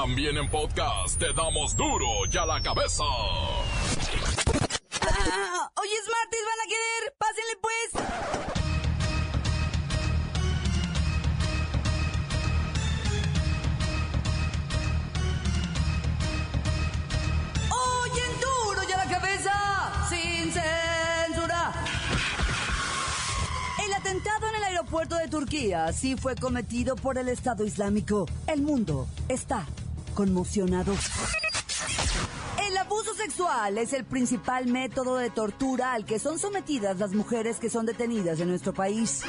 También 0.00 0.36
en 0.36 0.48
podcast 0.48 1.18
te 1.18 1.32
damos 1.32 1.74
duro 1.74 2.06
y 2.32 2.36
a 2.36 2.46
la 2.46 2.62
cabeza. 2.62 3.02
Ah, 5.02 5.70
hoy 5.74 5.88
es 5.88 6.08
martes, 6.08 6.40
van 6.46 6.60
a 6.60 6.68
querer. 6.68 7.16
Pásenle 7.18 7.56
pues. 7.60 8.38
Aeropuerto 24.78 25.16
de 25.16 25.28
Turquía 25.28 25.92
sí 25.92 26.16
fue 26.16 26.36
cometido 26.36 26.94
por 26.94 27.18
el 27.18 27.28
Estado 27.28 27.64
Islámico. 27.64 28.26
El 28.46 28.62
mundo 28.62 29.06
está 29.28 29.66
conmocionado. 30.18 30.96
El 32.66 32.76
abuso 32.76 33.14
sexual 33.14 33.78
es 33.78 33.92
el 33.92 34.04
principal 34.04 34.66
método 34.66 35.16
de 35.16 35.30
tortura 35.30 35.92
al 35.92 36.04
que 36.04 36.18
son 36.18 36.40
sometidas 36.40 36.98
las 36.98 37.12
mujeres 37.12 37.58
que 37.60 37.70
son 37.70 37.86
detenidas 37.86 38.40
en 38.40 38.48
nuestro 38.48 38.74
país. 38.74 39.22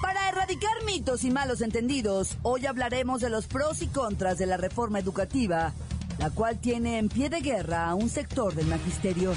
Para 0.00 0.28
erradicar 0.28 0.84
mitos 0.86 1.24
y 1.24 1.32
malos 1.32 1.60
entendidos, 1.60 2.36
hoy 2.42 2.66
hablaremos 2.66 3.20
de 3.20 3.30
los 3.30 3.48
pros 3.48 3.82
y 3.82 3.88
contras 3.88 4.38
de 4.38 4.46
la 4.46 4.56
reforma 4.56 5.00
educativa, 5.00 5.72
la 6.20 6.30
cual 6.30 6.60
tiene 6.60 6.98
en 6.98 7.08
pie 7.08 7.28
de 7.28 7.40
guerra 7.40 7.88
a 7.88 7.96
un 7.96 8.08
sector 8.08 8.54
del 8.54 8.68
magisterio. 8.68 9.34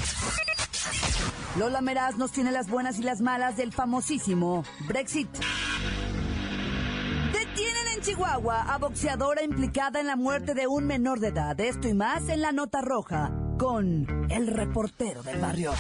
Lola 1.57 1.81
Meraz 1.81 2.15
nos 2.17 2.31
tiene 2.31 2.51
las 2.51 2.69
buenas 2.69 2.99
y 2.99 3.01
las 3.01 3.21
malas 3.21 3.57
del 3.57 3.73
famosísimo 3.73 4.63
Brexit. 4.87 5.29
Chihuahua 8.03 8.63
a 8.63 8.77
boxeadora 8.79 9.43
implicada 9.43 10.01
en 10.01 10.07
la 10.07 10.17
muerte 10.17 10.53
de 10.53 10.67
un 10.67 10.85
menor 10.85 11.21
de 11.21 11.29
edad. 11.29 11.57
Esto 11.57 11.87
y 11.87 11.93
más 11.93 12.27
en 12.27 12.41
la 12.41 12.51
nota 12.51 12.81
roja 12.81 13.31
con 13.57 14.27
el 14.29 14.47
reportero 14.47 15.23
del 15.23 15.39
barrio. 15.39 15.73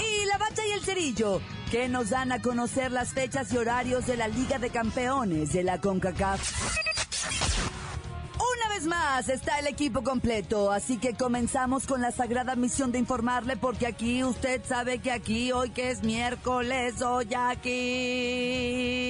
Y 0.00 0.26
la 0.26 0.38
bacha 0.38 0.66
y 0.66 0.72
el 0.72 0.80
cerillo, 0.80 1.40
que 1.70 1.88
nos 1.88 2.10
dan 2.10 2.32
a 2.32 2.42
conocer 2.42 2.90
las 2.90 3.12
fechas 3.12 3.52
y 3.52 3.58
horarios 3.58 4.06
de 4.06 4.16
la 4.16 4.26
Liga 4.26 4.58
de 4.58 4.70
Campeones 4.70 5.52
de 5.52 5.62
la 5.62 5.80
CONCACAF. 5.80 6.40
Una 8.34 8.74
vez 8.74 8.86
más 8.86 9.28
está 9.28 9.60
el 9.60 9.68
equipo 9.68 10.02
completo, 10.02 10.72
así 10.72 10.98
que 10.98 11.14
comenzamos 11.14 11.86
con 11.86 12.00
la 12.00 12.10
sagrada 12.10 12.56
misión 12.56 12.90
de 12.90 12.98
informarle 12.98 13.56
porque 13.56 13.86
aquí 13.86 14.24
usted 14.24 14.62
sabe 14.64 14.98
que 14.98 15.12
aquí 15.12 15.52
hoy 15.52 15.70
que 15.70 15.92
es 15.92 16.02
miércoles 16.02 17.02
hoy 17.02 17.28
aquí 17.34 19.09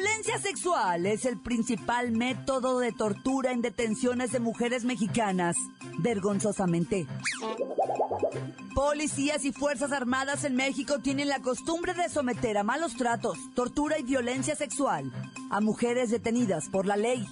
Violencia 0.00 0.38
sexual 0.38 1.04
es 1.04 1.26
el 1.26 1.38
principal 1.38 2.10
método 2.10 2.78
de 2.78 2.90
tortura 2.90 3.52
en 3.52 3.60
detenciones 3.60 4.32
de 4.32 4.40
mujeres 4.40 4.84
mexicanas, 4.84 5.56
vergonzosamente. 5.98 7.06
Policías 8.74 9.44
y 9.44 9.52
Fuerzas 9.52 9.92
Armadas 9.92 10.44
en 10.44 10.56
México 10.56 11.00
tienen 11.00 11.28
la 11.28 11.42
costumbre 11.42 11.92
de 11.92 12.08
someter 12.08 12.56
a 12.56 12.62
malos 12.62 12.96
tratos, 12.96 13.36
tortura 13.54 13.98
y 13.98 14.04
violencia 14.04 14.56
sexual 14.56 15.12
a 15.50 15.60
mujeres 15.60 16.08
detenidas 16.08 16.70
por 16.70 16.86
la 16.86 16.96
ley. 16.96 17.26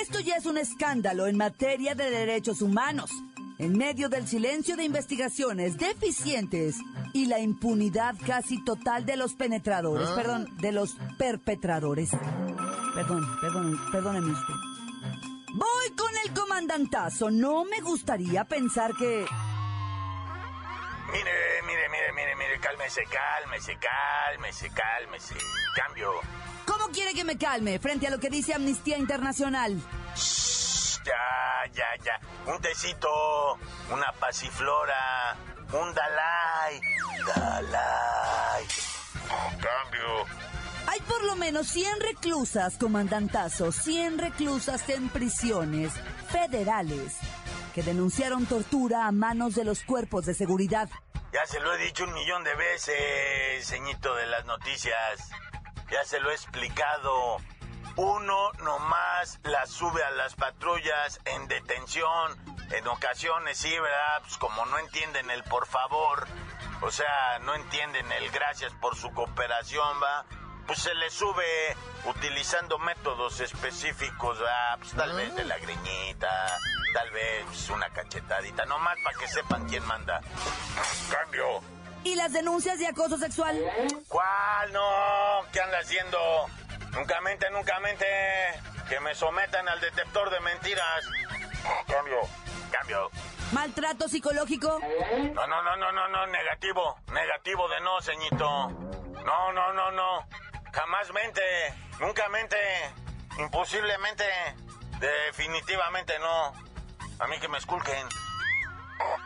Esto 0.00 0.18
ya 0.18 0.36
es 0.36 0.46
un 0.46 0.58
escándalo 0.58 1.28
en 1.28 1.36
materia 1.36 1.94
de 1.94 2.10
derechos 2.10 2.62
humanos, 2.62 3.12
en 3.58 3.78
medio 3.78 4.08
del 4.08 4.26
silencio 4.26 4.76
de 4.76 4.84
investigaciones 4.84 5.78
deficientes 5.78 6.78
y 7.12 7.26
la 7.26 7.38
impunidad 7.38 8.14
casi 8.26 8.62
total 8.64 9.06
de 9.06 9.16
los 9.16 9.34
penetradores, 9.34 10.08
perdón, 10.10 10.48
de 10.58 10.72
los 10.72 10.96
perpetradores. 11.18 12.10
Perdón, 12.94 13.24
perdón, 13.40 13.80
perdóneme 13.92 14.32
usted. 14.32 14.54
Voy 15.54 15.90
con 15.96 16.10
el 16.24 16.32
comandantazo. 16.32 17.30
No 17.30 17.64
me 17.64 17.80
gustaría 17.80 18.44
pensar 18.44 18.92
que... 18.94 19.26
Mire, 21.12 21.32
mire, 21.66 21.88
mire, 21.90 22.12
mire, 22.14 22.36
mire, 22.36 22.60
cálmese, 22.60 23.02
cálmese, 23.04 23.76
cálmese, 23.78 24.70
cálmese. 24.70 25.34
Cambio. 25.74 26.12
¿Cómo 26.66 26.86
quiere 26.92 27.14
que 27.14 27.24
me 27.24 27.36
calme 27.36 27.80
frente 27.80 28.06
a 28.06 28.10
lo 28.10 28.20
que 28.20 28.30
dice 28.30 28.54
Amnistía 28.54 28.96
Internacional? 28.96 29.80
Shh, 30.14 31.00
ya, 31.04 31.72
ya, 31.72 31.86
ya. 32.04 32.52
Un 32.52 32.60
tecito, 32.60 33.08
una 33.92 34.12
pasiflora, 34.12 35.36
un 35.72 35.94
Dalai. 35.94 36.80
Dalai. 37.26 38.64
Cambio. 39.60 40.26
Hay 40.86 41.00
por 41.02 41.22
lo 41.24 41.36
menos 41.36 41.68
100 41.68 42.00
reclusas, 42.00 42.76
comandantazo, 42.76 43.70
100 43.70 44.18
reclusas 44.18 44.88
en 44.88 45.08
prisiones 45.08 45.92
federales 46.30 47.16
que 47.74 47.82
denunciaron 47.82 48.46
tortura 48.46 49.06
a 49.06 49.12
manos 49.12 49.54
de 49.54 49.64
los 49.64 49.84
cuerpos 49.84 50.26
de 50.26 50.34
seguridad. 50.34 50.88
Ya 51.32 51.46
se 51.46 51.60
lo 51.60 51.72
he 51.74 51.78
dicho 51.78 52.04
un 52.04 52.12
millón 52.12 52.42
de 52.42 52.54
veces, 52.56 53.66
ceñito 53.68 54.14
de 54.16 54.26
las 54.26 54.44
noticias. 54.46 55.30
Ya 55.90 56.04
se 56.04 56.18
lo 56.18 56.30
he 56.30 56.34
explicado. 56.34 57.36
Uno 57.96 58.52
nomás 58.64 59.38
la 59.44 59.66
sube 59.66 60.02
a 60.02 60.10
las 60.12 60.34
patrullas 60.34 61.20
en 61.24 61.46
detención. 61.46 62.49
En 62.70 62.86
ocasiones 62.86 63.58
sí, 63.58 63.70
¿verdad? 63.78 64.22
Pues 64.22 64.36
como 64.38 64.64
no 64.66 64.78
entienden 64.78 65.30
el 65.30 65.42
por 65.44 65.66
favor. 65.66 66.26
O 66.82 66.90
sea, 66.90 67.38
no 67.40 67.54
entienden 67.54 68.10
el 68.12 68.30
gracias 68.30 68.72
por 68.74 68.96
su 68.96 69.12
cooperación, 69.12 70.02
va. 70.02 70.24
Pues 70.66 70.78
se 70.80 70.94
le 70.94 71.10
sube 71.10 71.76
utilizando 72.04 72.78
métodos 72.78 73.40
específicos, 73.40 74.38
¿verdad? 74.38 74.78
Pues 74.78 74.92
tal 74.92 75.12
vez 75.14 75.34
de 75.34 75.44
la 75.44 75.58
greñita, 75.58 76.58
tal 76.94 77.10
vez 77.10 77.44
pues, 77.46 77.70
una 77.70 77.90
cachetadita, 77.90 78.64
nomás 78.66 78.96
para 79.02 79.18
que 79.18 79.26
sepan 79.26 79.68
quién 79.68 79.84
manda. 79.84 80.20
Cambio. 81.10 81.60
¿Y 82.04 82.14
las 82.14 82.32
denuncias 82.32 82.78
de 82.78 82.86
acoso 82.86 83.18
sexual? 83.18 83.60
¿Cuál? 84.08 84.72
No, 84.72 85.44
¿qué 85.52 85.60
anda 85.60 85.78
haciendo? 85.80 86.18
Nunca 86.92 87.20
mente, 87.20 87.50
nunca 87.50 87.78
mente. 87.80 88.06
Que 88.88 89.00
me 89.00 89.14
sometan 89.14 89.68
al 89.68 89.80
detector 89.80 90.30
de 90.30 90.40
mentiras. 90.40 91.04
Cambio, 91.86 92.20
cambio. 92.70 93.10
¿Maltrato 93.52 94.08
psicológico? 94.08 94.80
No, 95.34 95.46
no, 95.46 95.62
no, 95.62 95.76
no, 95.76 95.92
no, 95.92 96.08
no, 96.08 96.26
negativo. 96.28 96.98
Negativo 97.12 97.68
de 97.68 97.80
no, 97.80 98.00
ceñito. 98.00 98.68
No, 99.24 99.52
no, 99.52 99.72
no, 99.72 99.90
no. 99.90 100.26
Jamás 100.72 101.12
mente. 101.12 101.42
Nunca 101.98 102.28
mente. 102.28 102.56
Imposiblemente. 103.38 104.24
Definitivamente 104.98 106.18
no. 106.18 106.52
A 107.18 107.26
mí 107.26 107.38
que 107.40 107.48
me 107.48 107.58
esculquen. 107.58 108.06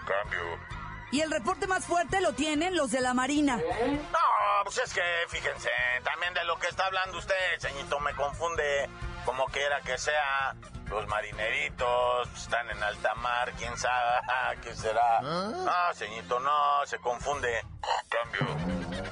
Cambio. 0.07 0.75
Y 1.11 1.21
el 1.21 1.31
reporte 1.31 1.67
más 1.67 1.85
fuerte 1.85 2.21
lo 2.21 2.33
tienen 2.33 2.77
los 2.77 2.91
de 2.91 3.01
la 3.01 3.15
Marina. 3.15 3.57
No, 3.57 4.65
pues 4.65 4.79
es 4.79 4.93
que 4.93 5.03
fíjense, 5.29 5.71
también 6.03 6.35
de 6.35 6.45
lo 6.45 6.59
que 6.59 6.67
está 6.67 6.87
hablando 6.87 7.19
usted, 7.19 7.37
ceñito, 7.61 8.01
me 8.01 8.13
confunde. 8.15 8.89
Como 9.25 9.45
quiera 9.47 9.81
que 9.83 9.97
sea, 9.97 10.55
los 10.95 11.07
marineritos 11.09 12.29
están 12.37 12.71
en 12.71 12.83
alta 12.83 13.15
mar, 13.17 13.53
quién 13.59 13.77
sabe, 13.77 14.21
ah, 14.29 14.53
¿qué 14.63 14.75
será? 14.75 15.21
No, 15.21 15.95
ceñito, 15.95 16.39
no, 16.41 16.87
se 16.87 16.99
confunde. 16.99 17.61
Cambio. 18.09 18.57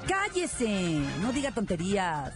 Cállese, 0.07 0.67
no 1.21 1.31
diga 1.31 1.51
tonterías. 1.51 2.33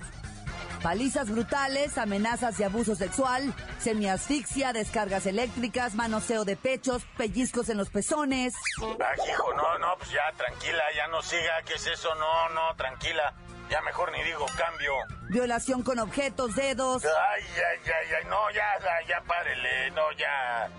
Palizas 0.82 1.30
brutales, 1.30 1.98
amenazas 1.98 2.60
y 2.60 2.64
abuso 2.64 2.96
sexual, 2.96 3.54
semiasfixia, 3.80 4.74
descargas 4.74 5.26
eléctricas, 5.26 5.96
manoseo 5.96 6.46
de 6.46 6.56
pechos, 6.56 7.04
pellizcos 7.18 7.70
en 7.70 7.78
los 7.78 7.90
pezones. 7.90 8.54
Ay, 8.80 9.30
hijo, 9.32 9.54
no, 9.56 9.80
no, 9.80 9.98
pues 9.98 10.12
ya, 10.12 10.32
tranquila, 10.38 10.84
ya 10.96 11.08
no 11.08 11.22
siga, 11.24 11.64
¿qué 11.66 11.74
es 11.74 11.88
eso? 11.88 12.14
No, 12.16 12.50
no, 12.50 12.76
tranquila. 12.76 13.34
Ya 13.70 13.82
mejor 13.82 14.12
ni 14.12 14.24
digo 14.24 14.46
cambio. 14.58 14.94
Violación 15.30 15.84
con 15.84 16.00
objetos, 16.00 16.56
dedos. 16.56 17.04
Ay, 17.06 17.44
ay, 17.44 17.80
ay, 17.86 18.14
ay, 18.20 18.26
no, 18.30 18.50
ya, 18.52 18.64
ya, 18.80 19.08
ya 19.08 19.22
párele, 19.26 19.92
no, 19.92 20.12
ya. 20.14 20.70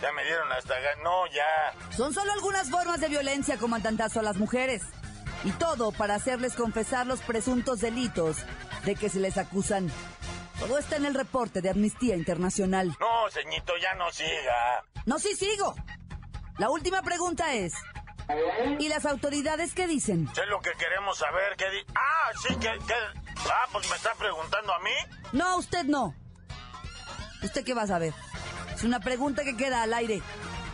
Ya 0.00 0.12
me 0.12 0.24
dieron 0.24 0.50
hasta... 0.52 0.74
No, 1.02 1.26
ya. 1.26 1.94
Son 1.94 2.14
solo 2.14 2.32
algunas 2.32 2.70
formas 2.70 3.00
de 3.00 3.08
violencia, 3.08 3.58
comandantazo, 3.58 4.20
a 4.20 4.22
las 4.22 4.36
mujeres. 4.36 4.82
Y 5.44 5.52
todo 5.52 5.92
para 5.92 6.14
hacerles 6.14 6.54
confesar 6.54 7.06
los 7.06 7.20
presuntos 7.20 7.80
delitos 7.80 8.38
de 8.84 8.94
que 8.94 9.08
se 9.08 9.20
les 9.20 9.36
acusan. 9.36 9.90
Todo 10.58 10.78
está 10.78 10.96
en 10.96 11.06
el 11.06 11.14
reporte 11.14 11.60
de 11.60 11.70
Amnistía 11.70 12.16
Internacional. 12.16 12.88
No, 13.00 13.30
ceñito, 13.30 13.72
ya 13.78 13.94
no 13.94 14.10
siga. 14.12 14.84
No, 15.06 15.18
sí 15.18 15.34
sigo. 15.34 15.74
La 16.58 16.70
última 16.70 17.02
pregunta 17.02 17.54
es, 17.54 17.72
¿y 18.78 18.88
las 18.88 19.06
autoridades 19.06 19.74
qué 19.74 19.86
dicen? 19.86 20.28
Sé 20.34 20.46
lo 20.46 20.60
que 20.60 20.72
queremos 20.72 21.18
saber. 21.18 21.56
¿qué 21.56 21.70
di 21.70 21.84
ah, 21.94 22.30
sí, 22.46 22.54
que, 22.56 22.78
que... 22.86 22.94
Ah, 23.50 23.66
pues 23.72 23.88
me 23.88 23.96
está 23.96 24.14
preguntando 24.14 24.72
a 24.72 24.78
mí. 24.80 24.90
No, 25.32 25.56
usted 25.56 25.84
no. 25.84 26.14
¿Usted 27.42 27.64
qué 27.64 27.74
va 27.74 27.82
a 27.82 27.86
saber? 27.86 28.12
Es 28.74 28.84
una 28.84 29.00
pregunta 29.00 29.44
que 29.44 29.56
queda 29.56 29.82
al 29.82 29.94
aire. 29.94 30.22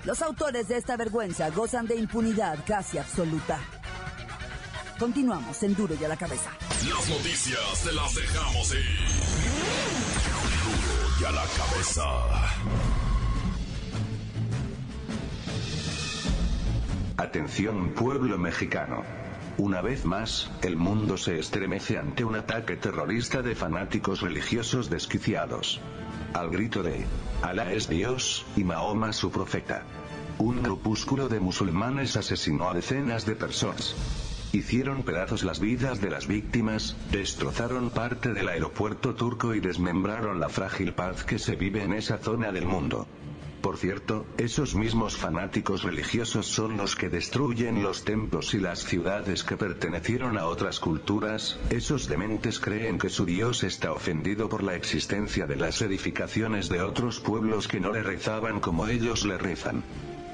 Los 0.05 0.23
autores 0.23 0.69
de 0.69 0.77
esta 0.77 0.97
vergüenza 0.97 1.51
gozan 1.51 1.87
de 1.87 1.97
impunidad 1.97 2.59
casi 2.67 2.99
absoluta. 2.99 3.59
Continuamos 4.99 5.63
en 5.63 5.75
Duro 5.75 5.95
y 6.01 6.05
a 6.05 6.09
la 6.09 6.17
cabeza. 6.17 6.51
Las 6.89 7.09
noticias 7.09 7.83
te 7.85 7.93
las 7.93 8.15
dejamos 8.15 8.73
ir. 8.73 9.09
Duro 10.65 11.21
y 11.21 11.25
a 11.25 11.31
la 11.33 11.45
cabeza. 11.45 13.06
Atención 17.27 17.91
pueblo 17.91 18.39
mexicano. 18.39 19.03
Una 19.59 19.83
vez 19.83 20.05
más, 20.05 20.49
el 20.63 20.77
mundo 20.77 21.17
se 21.17 21.41
estremece 21.41 21.99
ante 21.99 22.23
un 22.25 22.37
ataque 22.37 22.77
terrorista 22.77 23.43
de 23.43 23.57
fanáticos 23.57 24.21
religiosos 24.21 24.91
desquiciados. 24.91 25.81
Al 26.35 26.51
grito 26.51 26.85
de, 26.85 27.05
Alá 27.43 27.73
es 27.73 27.89
Dios, 27.89 28.47
y 28.57 28.63
Mahoma 28.63 29.13
su 29.13 29.33
profeta. 29.33 29.83
Un 30.39 30.63
grupúsculo 30.63 31.29
de 31.29 31.41
musulmanes 31.41 32.17
asesinó 32.17 32.71
a 32.71 32.75
decenas 32.75 33.27
de 33.27 33.35
personas. 33.35 33.97
Hicieron 34.53 35.03
pedazos 35.03 35.43
las 35.43 35.59
vidas 35.59 36.01
de 36.01 36.11
las 36.11 36.29
víctimas, 36.29 36.97
destrozaron 37.11 37.91
parte 37.91 38.35
del 38.35 38.49
aeropuerto 38.49 39.17
turco 39.17 39.53
y 39.53 39.59
desmembraron 39.59 40.39
la 40.39 40.49
frágil 40.49 40.95
paz 40.95 41.25
que 41.25 41.41
se 41.41 41.57
vive 41.57 41.83
en 41.83 41.93
esa 41.93 42.19
zona 42.19 42.53
del 42.53 42.67
mundo. 42.67 43.09
Por 43.67 43.79
cierto, 43.79 44.27
esos 44.39 44.77
mismos 44.77 45.17
fanáticos 45.17 45.83
religiosos 45.83 46.47
son 46.47 46.77
los 46.77 46.95
que 46.95 47.09
destruyen 47.09 47.83
los 47.83 48.05
templos 48.05 48.55
y 48.55 48.61
las 48.61 48.85
ciudades 48.85 49.43
que 49.43 49.57
pertenecieron 49.57 50.39
a 50.39 50.47
otras 50.47 50.79
culturas, 50.79 51.59
esos 51.69 52.07
dementes 52.07 52.61
creen 52.61 52.97
que 52.97 53.09
su 53.09 53.27
Dios 53.27 53.65
está 53.65 53.91
ofendido 53.91 54.49
por 54.49 54.63
la 54.63 54.77
existencia 54.77 55.49
de 55.49 55.57
las 55.57 55.83
edificaciones 55.83 56.69
de 56.69 56.81
otros 56.81 57.19
pueblos 57.19 57.67
que 57.67 57.81
no 57.81 57.91
le 57.91 58.05
rezaban 58.05 58.61
como 58.61 58.87
ellos 58.87 59.27
le 59.27 59.37
rezan. 59.37 59.83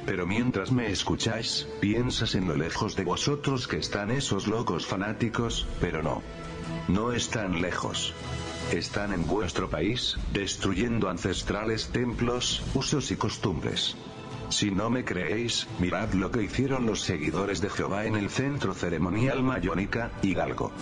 Pero 0.04 0.26
mientras 0.26 0.70
me 0.70 0.92
escucháis, 0.92 1.66
piensas 1.80 2.34
en 2.34 2.46
lo 2.46 2.54
lejos 2.54 2.96
de 2.96 3.04
vosotros 3.04 3.66
que 3.66 3.78
están 3.78 4.10
esos 4.10 4.46
locos 4.46 4.84
fanáticos, 4.84 5.66
pero 5.80 6.02
no. 6.02 6.22
No 6.86 7.12
están 7.12 7.62
lejos. 7.62 8.12
Están 8.70 9.12
en 9.12 9.26
vuestro 9.26 9.68
país, 9.68 10.16
destruyendo 10.32 11.08
ancestrales 11.08 11.88
templos, 11.88 12.62
usos 12.74 13.10
y 13.10 13.16
costumbres. 13.16 13.96
Si 14.48 14.70
no 14.70 14.90
me 14.90 15.04
creéis, 15.04 15.66
mirad 15.78 16.12
lo 16.12 16.30
que 16.30 16.42
hicieron 16.42 16.86
los 16.86 17.00
seguidores 17.00 17.60
de 17.60 17.70
Jehová 17.70 18.04
en 18.04 18.16
el 18.16 18.28
centro 18.28 18.74
ceremonial 18.74 19.42
Mayónica, 19.42 20.12
Hidalgo. 20.22 20.72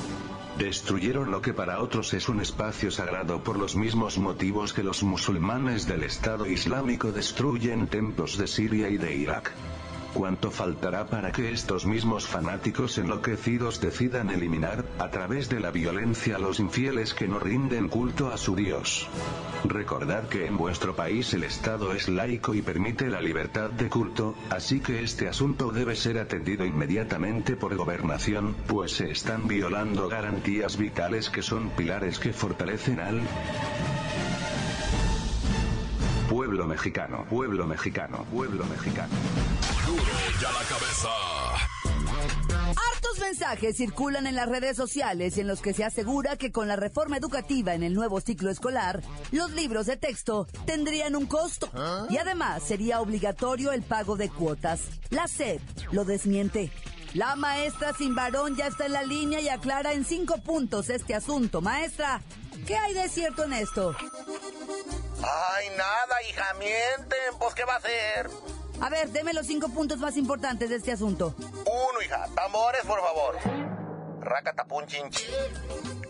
Destruyeron 0.59 1.31
lo 1.31 1.41
que 1.41 1.55
para 1.55 1.81
otros 1.81 2.13
es 2.13 2.29
un 2.29 2.41
espacio 2.41 2.91
sagrado 2.91 3.43
por 3.43 3.57
los 3.57 3.77
mismos 3.77 4.19
motivos 4.19 4.73
que 4.73 4.83
los 4.83 5.03
musulmanes 5.03 5.87
del 5.87 6.03
Estado 6.03 6.47
Islámico 6.47 7.13
destruyen 7.13 7.87
templos 7.87 8.37
de 8.37 8.47
Siria 8.47 8.89
y 8.89 8.99
de 8.99 9.17
Irak. 9.17 9.53
¿Cuánto 10.15 10.51
faltará 10.51 11.07
para 11.07 11.31
que 11.31 11.53
estos 11.53 11.87
mismos 11.87 12.27
fanáticos 12.27 12.99
enloquecidos 12.99 13.81
decidan 13.81 14.31
eliminar, 14.31 14.85
a 14.99 15.09
través 15.11 15.49
de 15.49 15.61
la 15.61 15.71
violencia, 15.71 16.37
a 16.37 16.39
los 16.39 16.59
infieles 16.59 17.15
que 17.15 17.29
no 17.29 17.39
rinden 17.39 17.89
culto 17.89 18.33
a 18.33 18.37
su 18.37 18.57
Dios? 18.57 19.09
Recordad 19.65 20.29
que 20.29 20.47
en 20.47 20.57
vuestro 20.57 20.97
país 20.97 21.33
el 21.35 21.45
Estado 21.45 21.93
es 21.93 22.09
laico 22.09 22.55
y 22.55 22.63
permite 22.63 23.09
la 23.09 23.21
libertad 23.21 23.71
de 23.71 23.89
culto, 23.89 24.35
así 24.51 24.81
que 24.81 25.03
este 25.03 25.29
asunto 25.29 25.71
debe 25.71 25.95
ser 25.95 26.19
atendido 26.19 26.65
inmediatamente 26.65 27.57
por 27.57 27.77
gobernación, 27.77 28.57
pues 28.67 28.93
se 28.93 29.11
están 29.11 29.47
violando 29.47 30.09
garantías 30.09 30.77
vitales 30.77 31.31
que 31.31 31.43
son 31.43 31.71
pilares 31.71 32.19
que 32.19 32.33
fortalecen 32.33 32.99
al 32.99 33.21
pueblo 36.31 36.65
mexicano, 36.65 37.27
pueblo 37.29 37.67
mexicano, 37.67 38.25
pueblo 38.33 38.65
mexicano. 38.67 39.13
Duro 39.85 40.05
la 40.43 40.65
cabeza. 40.69 41.09
Hartos 42.69 43.19
mensajes 43.19 43.77
circulan 43.77 44.29
en 44.29 44.37
las 44.37 44.49
redes 44.49 44.77
sociales 44.77 45.39
en 45.39 45.49
los 45.49 45.61
que 45.61 45.75
se 45.75 45.83
asegura 45.83 46.37
que 46.37 46.53
con 46.53 46.69
la 46.69 46.77
reforma 46.77 47.17
educativa 47.17 47.75
en 47.75 47.83
el 47.83 47.95
nuevo 47.95 48.21
ciclo 48.21 48.49
escolar, 48.49 49.03
los 49.33 49.51
libros 49.51 49.87
de 49.87 49.97
texto 49.97 50.47
tendrían 50.67 51.17
un 51.17 51.27
costo 51.27 51.69
y 52.09 52.19
además 52.19 52.63
sería 52.63 53.01
obligatorio 53.01 53.73
el 53.73 53.83
pago 53.83 54.15
de 54.17 54.29
cuotas. 54.29 54.83
La 55.11 55.27
SEP 55.27 55.61
lo 55.91 56.05
desmiente. 56.05 56.71
La 57.13 57.35
maestra 57.35 57.93
sin 57.93 58.15
varón 58.15 58.55
ya 58.55 58.69
está 58.69 58.87
en 58.87 58.93
la 58.93 59.03
línea 59.03 59.41
y 59.41 59.49
aclara 59.49 59.95
en 59.95 60.05
cinco 60.05 60.39
puntos 60.39 60.91
este 60.91 61.13
asunto. 61.13 61.61
Maestra, 61.61 62.23
¿qué 62.69 62.77
hay 62.77 62.95
de 62.95 63.09
cierto 63.09 63.43
en 63.47 63.55
esto? 63.55 63.97
Ay, 65.23 65.71
nada, 65.77 66.23
hija, 66.29 66.55
mienten. 66.55 67.39
Pues, 67.39 67.55
¿qué 67.55 67.65
va 67.65 67.75
a 67.75 67.79
hacer? 67.79 68.31
A 68.81 68.89
ver, 68.89 69.09
deme 69.11 69.33
los 69.35 69.47
cinco 69.47 69.69
puntos 69.69 69.99
más 69.99 70.17
importantes 70.17 70.71
de 70.71 70.77
este 70.77 70.93
asunto. 70.93 71.35
Uno, 71.39 72.03
hija. 72.05 72.27
Tambores, 72.35 72.83
por 72.87 73.01
favor. 73.01 73.37
Racatapunchinchi. 74.21 75.27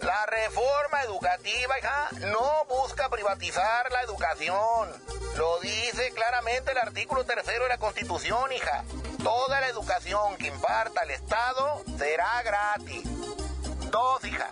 La 0.03 0.27
reforma 0.27 1.03
educativa, 1.05 1.79
hija, 1.79 2.09
no 2.29 2.51
busca 2.69 3.09
privatizar 3.09 3.91
la 3.93 4.03
educación. 4.03 4.89
Lo 5.37 5.61
dice 5.61 6.11
claramente 6.15 6.73
el 6.73 6.79
artículo 6.79 7.25
tercero 7.25 7.65
de 7.65 7.69
la 7.71 7.79
Constitución, 7.79 8.53
hija. 8.53 8.85
Toda 9.23 9.61
la 9.61 9.69
educación 9.69 10.37
que 10.39 10.47
imparta 10.47 11.03
el 11.03 11.11
Estado 11.11 11.83
será 11.99 12.43
gratis. 12.43 13.03
Dos, 13.91 14.25
hija. 14.25 14.51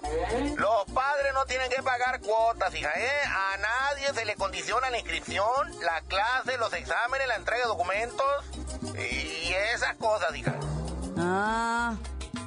Los 0.57 0.85
padres 0.93 1.33
no 1.35 1.45
tienen 1.47 1.71
que 1.71 1.83
pagar 1.83 2.21
cuotas, 2.21 2.75
hija, 2.75 2.91
¿eh? 2.97 3.23
A 3.27 3.57
nadie 3.57 4.13
se 4.13 4.25
le 4.25 4.35
condiciona 4.35 4.91
la 4.91 4.99
inscripción, 4.99 5.81
la 5.81 6.01
clase, 6.03 6.57
los 6.59 6.73
exámenes, 6.73 7.29
la 7.29 7.37
entrega 7.37 7.63
de 7.63 7.69
documentos 7.69 8.45
y 8.97 9.53
esas 9.75 9.95
cosas, 9.97 10.35
hija. 10.35 10.55
Ah, 11.19 11.95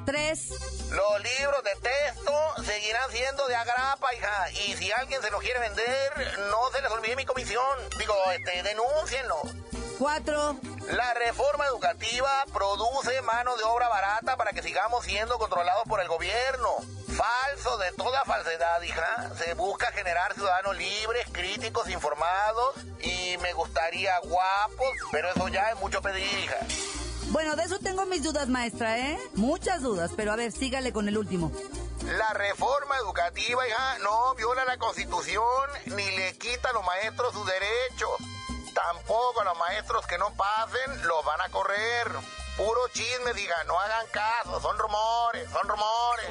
tres. 0.06 0.50
Los 0.92 1.24
libros 1.24 1.64
de 1.64 1.76
texto 1.76 2.34
seguirán 2.64 3.10
siendo 3.12 3.48
de 3.48 3.56
agrapa, 3.56 4.14
hija. 4.14 4.52
Y 4.52 4.76
si 4.76 4.92
alguien 4.92 5.22
se 5.22 5.32
los 5.32 5.42
quiere 5.42 5.60
vender, 5.60 6.38
no 6.50 6.72
se 6.74 6.82
les 6.82 6.92
olvide 6.92 7.16
mi 7.16 7.26
comisión. 7.26 7.78
Digo, 7.98 8.14
este, 8.32 8.64
denúncienlo. 8.64 9.42
Cuatro. 9.98 10.58
La 10.90 11.14
reforma 11.14 11.66
educativa 11.68 12.30
produce 12.52 13.22
mano 13.22 13.56
de 13.56 13.64
obra 13.64 13.88
barata 13.88 14.36
para 14.36 14.52
que 14.52 14.62
sigamos 14.62 15.06
siendo 15.06 15.38
controlados 15.38 15.84
por 15.88 16.02
el 16.02 16.08
gobierno. 16.08 16.70
Falso 17.16 17.78
de 17.78 17.92
toda 17.94 18.26
falsedad, 18.26 18.82
hija. 18.82 19.32
Se 19.38 19.54
busca 19.54 19.92
generar 19.92 20.34
ciudadanos 20.34 20.76
libres, 20.78 21.26
críticos, 21.32 21.90
informados 21.90 22.76
y 23.00 23.38
me 23.38 23.54
gustaría 23.54 24.18
guapos, 24.20 24.90
pero 25.12 25.30
eso 25.30 25.48
ya 25.50 25.70
es 25.72 25.80
mucho 25.80 26.02
pedir, 26.02 26.26
hija. 26.40 26.58
Bueno, 27.28 27.56
de 27.56 27.64
eso 27.64 27.80
tengo 27.80 28.06
mis 28.06 28.24
dudas, 28.24 28.50
maestra, 28.50 28.98
¿eh? 28.98 29.20
Muchas 29.36 29.82
dudas, 29.82 30.12
pero 30.18 30.34
a 30.34 30.36
ver, 30.36 30.52
sígale 30.52 30.92
con 30.92 31.08
el 31.08 31.18
último. 31.18 31.52
La 32.04 32.34
reforma 32.34 32.98
educativa, 32.98 33.66
hija, 33.68 34.00
no 34.00 34.36
viola 34.36 34.66
la 34.66 34.78
constitución 34.78 35.70
ni 35.86 36.12
le 36.12 36.38
quita 36.38 36.70
a 36.70 36.74
los 36.74 36.86
maestros 36.86 37.34
sus 37.34 37.46
derechos. 37.46 38.10
Tampoco 38.74 39.42
a 39.42 39.46
los 39.46 39.58
maestros 39.58 40.06
que 40.08 40.18
no 40.18 40.34
pasen 40.34 41.08
los 41.08 41.26
van 41.26 41.42
a 41.42 41.50
correr. 41.50 42.08
Puro 42.58 42.82
chisme, 42.94 43.34
diga, 43.34 43.56
no 43.66 43.80
hagan 43.80 44.06
caso, 44.12 44.62
son 44.62 44.78
rumores, 44.78 45.50
son 45.50 45.68
rumores. 45.68 46.26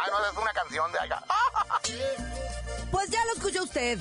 Ay, 0.00 0.10
no, 0.10 0.26
es 0.26 0.36
una 0.36 0.52
canción 0.52 0.92
de 0.92 0.98
allá. 0.98 1.22
Pues 2.90 3.08
ya 3.08 3.24
lo 3.24 3.34
escuchó 3.34 3.62
usted. 3.62 3.98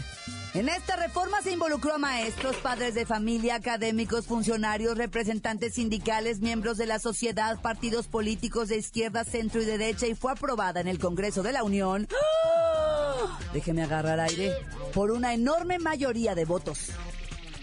En 0.55 0.67
esta 0.67 0.95
reforma 0.95 1.43
se 1.43 1.51
involucró 1.51 1.93
a 1.93 1.97
maestros, 1.99 2.55
padres 2.57 2.95
de 2.95 3.05
familia, 3.05 3.53
académicos, 3.53 4.25
funcionarios, 4.25 4.97
representantes 4.97 5.75
sindicales, 5.75 6.39
miembros 6.39 6.77
de 6.77 6.87
la 6.87 6.97
sociedad, 6.97 7.61
partidos 7.61 8.07
políticos 8.07 8.67
de 8.67 8.77
izquierda, 8.77 9.23
centro 9.23 9.61
y 9.61 9.65
derecha 9.65 10.07
y 10.07 10.15
fue 10.15 10.31
aprobada 10.31 10.81
en 10.81 10.87
el 10.87 10.97
Congreso 10.97 11.43
de 11.43 11.51
la 11.51 11.63
Unión. 11.63 12.07
¡Ah! 12.11 13.39
Déjeme 13.53 13.83
agarrar 13.83 14.19
aire. 14.19 14.57
Por 14.91 15.11
una 15.11 15.35
enorme 15.35 15.77
mayoría 15.77 16.33
de 16.33 16.45
votos. 16.45 16.89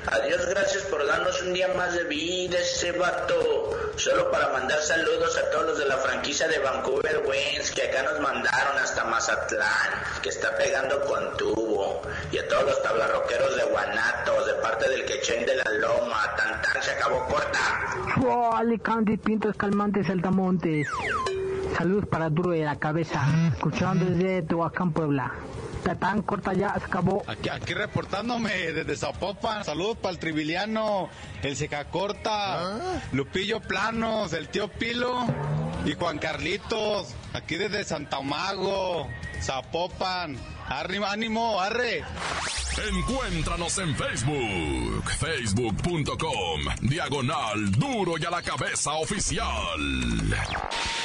Adiós, 0.07 0.45
gracias 0.45 0.83
por 0.83 1.05
darnos 1.05 1.41
un 1.41 1.53
día 1.53 1.67
más 1.69 1.93
de 1.95 2.03
vida, 2.03 2.59
ese 2.59 2.91
vato. 2.91 3.71
Solo 3.95 4.29
para 4.29 4.49
mandar 4.49 4.79
saludos 4.81 5.35
a 5.37 5.49
todos 5.49 5.65
los 5.65 5.77
de 5.79 5.85
la 5.85 5.97
franquicia 5.97 6.47
de 6.47 6.59
Vancouver 6.59 7.23
Wings 7.25 7.71
que 7.71 7.83
acá 7.83 8.03
nos 8.03 8.19
mandaron 8.19 8.77
hasta 8.77 9.03
Mazatlán, 9.05 10.03
que 10.21 10.29
está 10.29 10.55
pegando 10.57 11.01
con 11.01 11.35
tubo. 11.37 12.01
Y 12.31 12.37
a 12.37 12.47
todos 12.47 12.65
los 12.65 12.83
tablarroqueros 12.83 13.55
de 13.55 13.63
Guanatos, 13.63 14.45
de 14.45 14.53
parte 14.55 14.89
del 14.89 15.05
Quechén 15.05 15.45
de 15.45 15.55
la 15.55 15.71
Loma. 15.79 16.35
Tan 16.37 16.61
tan 16.61 16.83
se 16.83 16.91
acabó 16.91 17.25
corta. 17.25 17.59
Oh, 18.23 18.55
Alicante, 18.55 19.17
Pintos 19.17 19.55
Calmantes, 19.55 20.07
Altamontes. 20.09 20.87
Saludos 21.77 22.05
para 22.05 22.29
Duro 22.29 22.51
de 22.51 22.63
la 22.63 22.77
Cabeza, 22.77 23.25
escuchando 23.53 24.05
desde 24.05 24.43
Tehuacán, 24.43 24.93
Puebla 24.93 25.33
tan 25.93 26.23
corta 26.23 26.53
ya, 26.53 26.73
se 26.79 26.85
acabó. 26.85 27.21
Aquí, 27.27 27.49
aquí 27.49 27.75
reportándome 27.75 28.51
desde 28.71 28.97
Zapopan. 28.97 29.63
Saludos 29.63 29.97
para 29.97 30.13
el 30.13 30.19
Tribiliano, 30.19 31.09
el 31.43 31.55
Seca 31.55 31.85
Corta, 31.85 32.59
¿Ah? 32.59 33.01
Lupillo 33.11 33.61
Planos, 33.61 34.33
el 34.33 34.49
tío 34.49 34.67
Pilo 34.69 35.27
y 35.85 35.93
Juan 35.93 36.17
Carlitos. 36.17 37.13
Aquí 37.33 37.55
desde 37.57 37.83
Santa 37.83 38.21
Mago, 38.21 39.07
Zapopan. 39.41 40.37
Arriba, 40.67 41.11
ánimo, 41.11 41.61
arre. 41.61 42.03
Encuéntranos 42.89 43.77
en 43.77 43.95
Facebook, 43.95 45.09
facebook.com, 45.19 46.61
diagonal 46.81 47.71
duro 47.71 48.15
y 48.17 48.25
a 48.25 48.31
la 48.31 48.41
cabeza 48.41 48.93
oficial. 48.93 49.47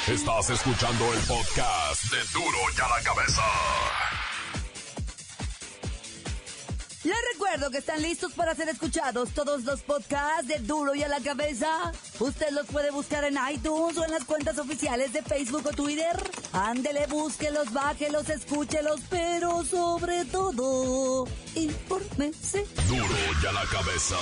Estás 0.07 0.49
escuchando 0.49 1.13
el 1.13 1.19
podcast 1.19 2.03
de 2.11 2.17
duro 2.33 2.57
y 2.77 2.81
a 2.81 2.89
la 2.89 3.03
cabeza. 3.03 3.41
Recuerdo 7.51 7.71
que 7.71 7.79
están 7.79 8.01
listos 8.01 8.31
para 8.31 8.55
ser 8.55 8.69
escuchados 8.69 9.31
todos 9.31 9.65
los 9.65 9.81
podcasts 9.81 10.47
de 10.47 10.59
Duro 10.59 10.95
y 10.95 11.03
a 11.03 11.09
la 11.09 11.19
Cabeza. 11.19 11.91
Usted 12.17 12.49
los 12.51 12.65
puede 12.67 12.91
buscar 12.91 13.25
en 13.25 13.35
iTunes 13.51 13.97
o 13.97 14.05
en 14.05 14.11
las 14.11 14.23
cuentas 14.23 14.57
oficiales 14.57 15.11
de 15.11 15.21
Facebook 15.21 15.65
o 15.65 15.71
Twitter. 15.71 16.15
Ándele, 16.53 17.07
búsquelos, 17.07 17.73
bájelos, 17.73 18.29
escúchelos, 18.29 19.01
pero 19.09 19.65
sobre 19.65 20.23
todo, 20.25 21.27
infórmese. 21.55 22.65
Duro 22.87 23.05
y 23.43 23.45
a 23.45 23.51
la 23.51 23.65
Cabeza. 23.65 24.15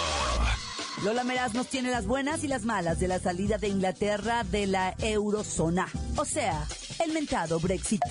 Lola 1.04 1.24
Meraz 1.24 1.54
nos 1.54 1.68
tiene 1.68 1.92
las 1.92 2.08
buenas 2.08 2.44
y 2.44 2.48
las 2.48 2.64
malas 2.64 3.00
de 3.00 3.10
la 3.10 3.20
salida 3.20 3.60
de 3.60 3.68
Inglaterra 3.68 4.44
de 4.44 4.66
la 4.66 4.96
eurozona. 4.98 5.88
O 6.18 6.26
sea, 6.26 6.66
el 7.06 7.14
mentado 7.14 7.60
Brexit. 7.60 8.02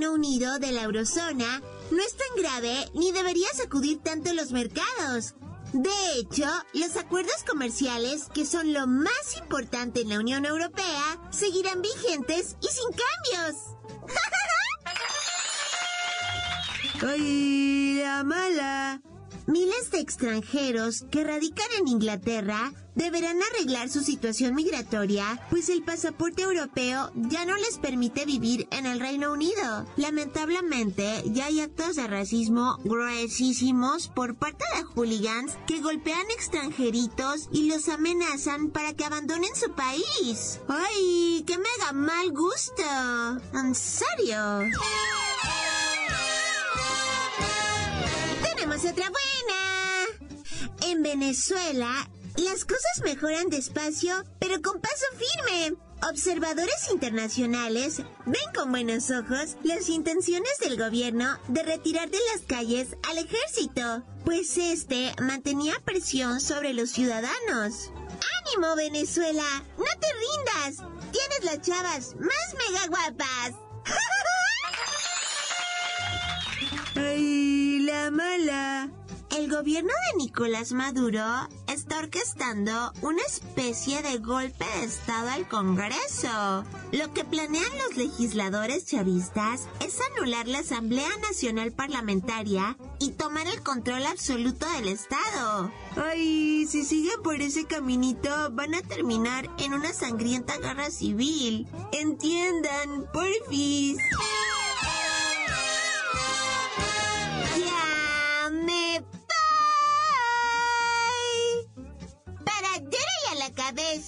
De 0.00 0.72
la 0.72 0.84
eurozona 0.84 1.60
no 1.90 2.02
es 2.02 2.16
tan 2.16 2.42
grave 2.42 2.90
ni 2.94 3.12
debería 3.12 3.48
sacudir 3.54 4.00
tanto 4.02 4.32
los 4.32 4.50
mercados. 4.50 5.34
De 5.74 5.90
hecho, 6.16 6.46
los 6.72 6.96
acuerdos 6.96 7.44
comerciales, 7.46 8.28
que 8.32 8.46
son 8.46 8.72
lo 8.72 8.86
más 8.86 9.36
importante 9.38 10.00
en 10.00 10.08
la 10.08 10.18
Unión 10.18 10.46
Europea, 10.46 11.20
seguirán 11.30 11.82
vigentes 11.82 12.56
y 12.62 12.68
sin 12.68 12.88
cambios. 12.90 13.56
¡Ay, 17.06 18.00
la 18.02 18.24
mala! 18.24 19.02
Miles 19.50 19.90
de 19.90 19.98
extranjeros 19.98 21.04
que 21.10 21.24
radican 21.24 21.66
en 21.80 21.88
Inglaterra 21.88 22.72
deberán 22.94 23.36
arreglar 23.42 23.88
su 23.88 24.00
situación 24.00 24.54
migratoria, 24.54 25.44
pues 25.50 25.68
el 25.70 25.82
pasaporte 25.82 26.42
europeo 26.42 27.10
ya 27.16 27.44
no 27.44 27.56
les 27.56 27.78
permite 27.78 28.24
vivir 28.26 28.68
en 28.70 28.86
el 28.86 29.00
Reino 29.00 29.32
Unido. 29.32 29.86
Lamentablemente, 29.96 31.24
ya 31.26 31.46
hay 31.46 31.62
actos 31.62 31.96
de 31.96 32.06
racismo 32.06 32.78
gruesísimos 32.84 34.06
por 34.06 34.36
parte 34.36 34.64
de 34.76 34.84
hooligans 34.84 35.58
que 35.66 35.80
golpean 35.80 36.30
extranjeritos 36.30 37.48
y 37.50 37.68
los 37.68 37.88
amenazan 37.88 38.70
para 38.70 38.94
que 38.94 39.04
abandonen 39.04 39.56
su 39.56 39.72
país. 39.72 40.60
¡Ay, 40.68 41.42
qué 41.44 41.58
mega 41.58 41.92
mal 41.92 42.30
gusto! 42.30 42.84
¿En 43.52 43.74
serio? 43.74 44.60
Tenemos 48.56 48.84
otra 48.84 49.10
en 50.90 51.02
Venezuela, 51.02 52.08
las 52.36 52.64
cosas 52.64 53.00
mejoran 53.04 53.48
despacio, 53.48 54.24
pero 54.40 54.60
con 54.60 54.80
paso 54.80 55.04
firme. 55.16 55.76
Observadores 56.08 56.90
internacionales 56.90 57.98
ven 58.26 58.52
con 58.54 58.70
buenos 58.70 59.10
ojos 59.10 59.56
las 59.62 59.88
intenciones 59.88 60.58
del 60.60 60.76
gobierno 60.76 61.38
de 61.48 61.62
retirar 61.62 62.10
de 62.10 62.18
las 62.32 62.42
calles 62.46 62.96
al 63.08 63.18
ejército, 63.18 64.02
pues 64.24 64.56
este 64.56 65.14
mantenía 65.20 65.74
presión 65.84 66.40
sobre 66.40 66.72
los 66.72 66.90
ciudadanos. 66.90 67.90
¡Ánimo, 68.46 68.74
Venezuela! 68.76 69.44
¡No 69.78 69.84
te 70.00 70.08
rindas! 70.12 70.84
Tienes 71.12 71.44
las 71.44 71.60
chavas 71.60 72.16
más 72.16 72.54
mega 72.68 72.86
guapas. 72.88 73.52
¡Ay, 76.96 77.39
gobierno 79.60 79.92
de 79.92 80.24
Nicolás 80.24 80.72
Maduro 80.72 81.22
está 81.68 81.98
orquestando 81.98 82.94
una 83.02 83.20
especie 83.24 84.00
de 84.00 84.16
golpe 84.16 84.64
de 84.64 84.84
Estado 84.84 85.28
al 85.28 85.46
Congreso. 85.48 86.64
Lo 86.92 87.12
que 87.12 87.26
planean 87.26 87.70
los 87.86 87.98
legisladores 87.98 88.86
chavistas 88.86 89.68
es 89.84 89.98
anular 90.12 90.48
la 90.48 90.60
Asamblea 90.60 91.10
Nacional 91.28 91.72
Parlamentaria 91.72 92.78
y 93.00 93.10
tomar 93.10 93.46
el 93.48 93.62
control 93.62 94.06
absoluto 94.06 94.66
del 94.76 94.88
Estado. 94.88 95.70
Ay, 95.94 96.66
si 96.66 96.82
siguen 96.82 97.20
por 97.22 97.42
ese 97.42 97.66
caminito 97.66 98.30
van 98.52 98.74
a 98.74 98.80
terminar 98.80 99.50
en 99.58 99.74
una 99.74 99.92
sangrienta 99.92 100.56
guerra 100.56 100.90
civil. 100.90 101.68
Entiendan, 101.92 103.10
porfis. 103.12 103.98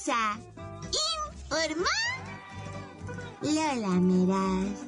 Informa 0.04 1.86
Lola 3.40 4.00
Meraz. 4.00 4.80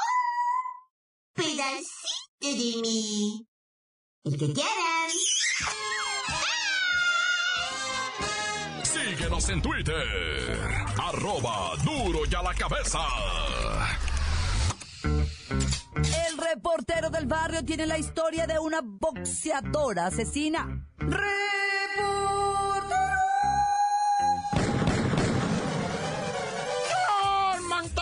pedacito 1.34 2.40
de 2.40 2.80
mí. 2.80 3.46
El 4.24 4.38
que 4.38 4.52
quieran. 4.54 5.10
Síguenos 8.82 9.48
en 9.50 9.60
Twitter. 9.60 10.70
Arroba 11.02 11.76
duro 11.84 12.20
y 12.30 12.34
a 12.34 12.42
la 12.42 12.54
cabeza. 12.54 13.00
El 15.04 16.38
reportero 16.38 17.10
del 17.10 17.26
barrio 17.26 17.62
tiene 17.62 17.86
la 17.86 17.98
historia 17.98 18.46
de 18.46 18.58
una 18.58 18.80
boxeadora 18.82 20.06
asesina. 20.06 20.86
¡Reportero! 20.96 21.57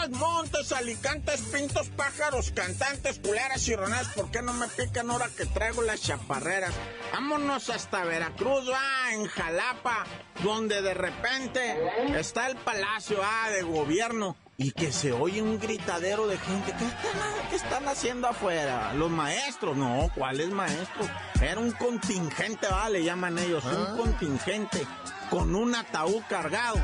Montes, 0.09 0.21
montes, 0.21 0.73
alicantes, 0.73 1.41
pintos, 1.53 1.89
pájaros, 1.89 2.53
cantantes, 2.53 3.19
culeras 3.19 3.67
y 3.67 3.75
ronas, 3.75 4.07
¿por 4.09 4.31
qué 4.31 4.41
no 4.41 4.53
me 4.53 4.69
pican 4.69 5.11
ahora 5.11 5.29
que 5.37 5.47
traigo 5.47 5.83
las 5.83 6.01
chaparreras? 6.01 6.73
Vámonos 7.13 7.71
hasta 7.71 8.05
Veracruz, 8.05 8.71
va, 8.71 9.13
en 9.13 9.27
Jalapa, 9.27 10.07
donde 10.45 10.81
de 10.81 10.95
repente 10.95 11.77
está 12.17 12.47
el 12.47 12.57
palacio, 12.57 13.19
ah, 13.21 13.51
de 13.51 13.63
gobierno 13.63 14.37
y 14.57 14.71
que 14.71 14.93
se 14.93 15.11
oye 15.11 15.43
un 15.43 15.59
gritadero 15.59 16.29
de 16.29 16.39
gente. 16.39 16.73
¿Qué 16.79 16.85
están, 16.85 17.53
están 17.53 17.89
haciendo 17.89 18.29
afuera? 18.29 18.93
¿Los 18.95 19.11
maestros? 19.11 19.77
No, 19.77 20.09
¿cuáles 20.15 20.51
maestros? 20.51 21.09
Era 21.41 21.59
un 21.59 21.73
contingente, 21.73 22.69
vale, 22.69 23.03
llaman 23.03 23.39
ellos, 23.39 23.65
un 23.65 23.75
ah. 23.75 23.95
contingente 23.97 24.87
con 25.31 25.57
un 25.57 25.75
ataúd 25.75 26.23
cargado 26.29 26.79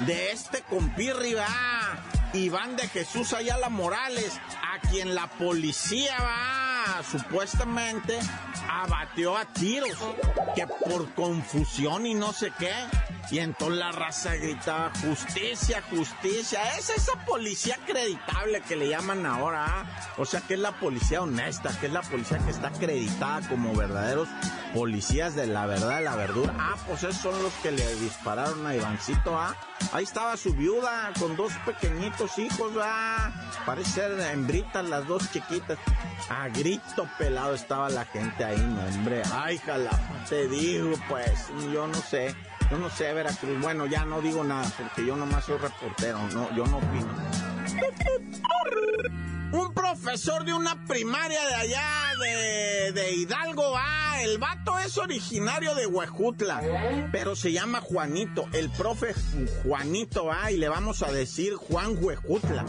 de 0.00 0.32
este 0.32 0.60
compirri, 0.62 1.32
va. 1.32 2.15
Iván 2.32 2.76
de 2.76 2.88
Jesús 2.88 3.32
Ayala 3.32 3.68
Morales, 3.68 4.40
a 4.62 4.80
quien 4.88 5.14
la 5.14 5.26
policía 5.26 6.16
va 6.20 7.02
supuestamente 7.02 8.18
abatió 8.68 9.36
a 9.36 9.44
tiros, 9.46 9.96
que 10.54 10.66
por 10.66 11.12
confusión 11.14 12.06
y 12.06 12.14
no 12.14 12.32
sé 12.32 12.52
qué. 12.58 12.72
Y 13.30 13.40
entonces 13.40 13.78
la 13.78 13.90
raza 13.90 14.34
gritaba, 14.36 14.92
justicia, 15.00 15.82
justicia. 15.90 16.60
Es 16.78 16.90
esa 16.90 17.12
policía 17.24 17.76
acreditable 17.82 18.60
que 18.62 18.76
le 18.76 18.88
llaman 18.88 19.26
ahora. 19.26 19.64
¿ah? 19.66 19.84
O 20.16 20.24
sea, 20.24 20.40
que 20.40 20.54
es 20.54 20.60
la 20.60 20.72
policía 20.72 21.22
honesta, 21.22 21.76
que 21.80 21.86
es 21.86 21.92
la 21.92 22.02
policía 22.02 22.38
que 22.38 22.50
está 22.50 22.68
acreditada 22.68 23.48
como 23.48 23.74
verdaderos 23.74 24.28
policías 24.72 25.34
de 25.34 25.46
la 25.46 25.66
verdad, 25.66 25.96
de 25.96 26.04
la 26.04 26.16
verdura. 26.16 26.54
Ah, 26.58 26.76
pues 26.86 27.02
esos 27.02 27.16
son 27.16 27.42
los 27.42 27.52
que 27.54 27.72
le 27.72 27.94
dispararon 27.96 28.64
a 28.66 28.74
Ivancito. 28.74 29.36
¿ah? 29.36 29.56
Ahí 29.92 30.04
estaba 30.04 30.36
su 30.36 30.54
viuda 30.54 31.12
con 31.18 31.36
dos 31.36 31.52
pequeñitos 31.64 32.38
hijos. 32.38 32.72
¿ah? 32.80 33.32
Parece 33.64 33.90
ser 33.90 34.20
hembritas 34.20 34.88
las 34.88 35.06
dos 35.06 35.30
chiquitas. 35.32 35.78
A 36.28 36.48
grito 36.48 37.08
pelado 37.18 37.54
estaba 37.54 37.88
la 37.88 38.04
gente 38.04 38.44
ahí, 38.44 38.60
hombre. 38.94 39.22
Ay, 39.32 39.58
jala, 39.58 39.90
te 40.28 40.46
digo, 40.48 40.92
pues, 41.08 41.48
yo 41.72 41.86
no 41.86 41.94
sé. 41.94 42.34
Yo 42.70 42.78
no 42.78 42.90
sé, 42.90 43.12
Veracruz. 43.12 43.60
Bueno, 43.60 43.86
ya 43.86 44.04
no 44.04 44.20
digo 44.20 44.42
nada 44.42 44.70
porque 44.76 45.06
yo 45.06 45.16
nomás 45.16 45.44
soy 45.44 45.58
reportero. 45.58 46.18
No, 46.28 46.54
yo 46.56 46.66
no 46.66 46.78
opino. 46.78 47.08
Un 49.52 49.72
profesor 49.72 50.44
de 50.44 50.52
una 50.52 50.84
primaria 50.86 51.40
de 51.46 51.54
allá, 51.54 51.88
de, 52.20 52.92
de 52.92 53.12
Hidalgo, 53.14 53.74
ah, 53.76 54.20
el 54.20 54.38
vato 54.38 54.76
es 54.78 54.98
originario 54.98 55.74
de 55.74 55.86
Huejutla, 55.86 57.08
pero 57.12 57.36
se 57.36 57.52
llama 57.52 57.80
Juanito, 57.80 58.48
el 58.52 58.70
profe 58.70 59.14
Juanito, 59.62 60.30
ah, 60.32 60.50
y 60.50 60.56
le 60.56 60.68
vamos 60.68 61.02
a 61.02 61.12
decir 61.12 61.54
Juan 61.54 61.96
Huejutla. 62.02 62.64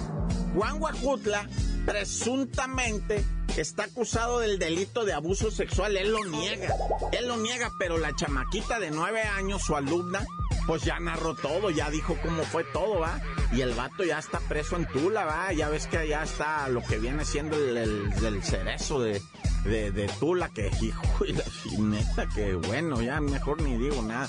Juan 0.56 0.82
Huejutla 0.82 1.48
presuntamente 1.86 3.26
está 3.62 3.86
acusado 3.86 4.40
del 4.40 4.60
delito 4.60 5.06
de 5.06 5.14
abuso 5.14 5.52
sexual. 5.52 5.98
Él 5.98 6.12
lo 6.12 6.24
niega. 6.26 6.74
Él 7.12 7.28
lo 7.28 7.38
niega, 7.38 7.72
pero 7.78 7.98
la 7.98 8.16
chamaquita 8.16 8.80
de 8.80 8.92
nueve 8.92 9.22
años, 9.24 9.64
su 9.64 9.76
alumna, 9.76 10.26
pues 10.68 10.84
ya 10.84 11.00
narró 11.00 11.34
todo, 11.34 11.70
ya 11.70 11.90
dijo 11.90 12.18
cómo 12.22 12.44
fue 12.44 12.64
todo, 12.66 13.00
¿va? 13.00 13.22
Y 13.54 13.62
el 13.62 13.74
vato 13.74 14.04
ya 14.04 14.20
está 14.20 14.40
preso 14.42 14.76
en 14.76 14.86
Tula, 14.86 15.26
¿va? 15.26 15.54
Ya 15.54 15.70
ves 15.70 15.88
que 15.88 15.98
allá 15.98 16.24
está 16.24 16.68
lo 16.68 16.84
que 16.84 16.98
viene 16.98 17.24
siendo 17.26 17.56
el, 17.56 18.44
cerezo 18.44 19.00
de, 19.00 19.22
de, 19.64 20.12
Tula, 20.20 20.50
que 20.50 20.70
hijo 20.82 21.26
y 21.26 21.34
la 21.34 21.44
neta, 21.80 22.28
que 22.28 22.54
bueno, 22.56 23.02
ya 23.02 23.22
mejor 23.22 23.62
ni 23.62 23.78
digo 23.78 24.02
nada. 24.02 24.28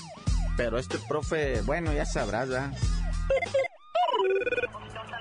Pero 0.55 0.79
este 0.79 0.97
profe, 1.07 1.61
bueno, 1.61 1.93
ya 1.93 2.05
sabrás, 2.05 2.51
¿va? 2.51 2.71